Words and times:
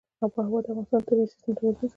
آب 0.23 0.31
وهوا 0.35 0.59
د 0.63 0.67
افغانستان 0.69 0.99
د 1.01 1.05
طبعي 1.07 1.25
سیسټم 1.31 1.51
توازن 1.57 1.75
ساتي. 1.79 1.87